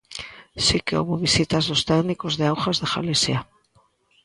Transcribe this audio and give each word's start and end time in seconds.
Si 0.65 0.77
que 0.85 0.97
houbo 0.99 1.23
visitas 1.25 1.63
dos 1.69 1.85
técnicos 1.89 2.33
de 2.39 2.45
Augas 2.51 2.77
de 2.81 2.89
Galicia. 2.93 3.39